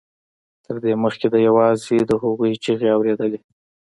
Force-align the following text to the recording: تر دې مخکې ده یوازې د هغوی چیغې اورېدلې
تر 0.63 0.75
دې 0.83 0.93
مخکې 1.03 1.27
ده 1.33 1.39
یوازې 1.47 1.97
د 2.09 2.11
هغوی 2.23 2.51
چیغې 2.63 2.89
اورېدلې 2.93 3.39